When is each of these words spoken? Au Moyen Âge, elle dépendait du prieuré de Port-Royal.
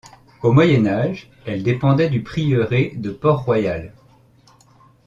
Au 0.41 0.51
Moyen 0.51 0.87
Âge, 0.87 1.29
elle 1.45 1.61
dépendait 1.61 2.09
du 2.09 2.23
prieuré 2.23 2.93
de 2.95 3.11
Port-Royal. 3.11 3.93